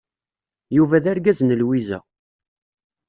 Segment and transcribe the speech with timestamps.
[0.75, 1.99] Yuba d argaz n Lwiza.